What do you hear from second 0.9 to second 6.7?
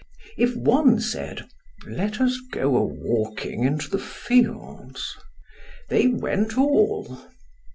said, Let us go a walking into the fields they went